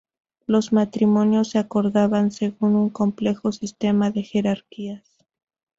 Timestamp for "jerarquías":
4.23-5.07